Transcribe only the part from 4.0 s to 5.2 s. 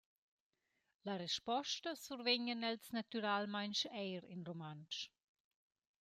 eir in rumantsch.»